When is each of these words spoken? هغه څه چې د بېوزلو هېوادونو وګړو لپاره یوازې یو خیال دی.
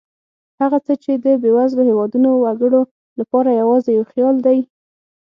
هغه 0.61 0.77
څه 0.85 0.93
چې 1.03 1.11
د 1.25 1.25
بېوزلو 1.43 1.83
هېوادونو 1.89 2.29
وګړو 2.43 2.81
لپاره 3.19 3.49
یوازې 3.61 3.89
یو 3.97 4.03
خیال 4.11 4.35
دی. 4.45 4.59